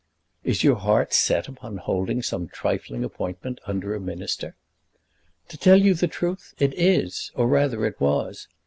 "Is 0.43 0.63
your 0.63 0.77
heart 0.77 1.13
set 1.13 1.47
upon 1.47 1.77
holding 1.77 2.23
some 2.23 2.47
trifling 2.47 3.03
appointment 3.03 3.59
under 3.67 3.93
a 3.93 3.99
Minister?" 3.99 4.55
"To 5.49 5.59
tell 5.59 5.79
you 5.79 5.93
the 5.93 6.07
truth, 6.07 6.55
it 6.57 6.73
is; 6.73 7.31
or 7.35 7.45
rather 7.47 7.85
it 7.85 7.99
was. 8.01 8.47